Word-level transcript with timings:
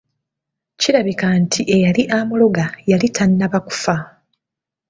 Kirabika 0.79 1.27
nti 1.41 1.61
eyali 1.75 2.03
amuloga 2.17 2.65
yali 2.91 3.07
tannaba 3.15 3.59
kufa. 3.67 3.95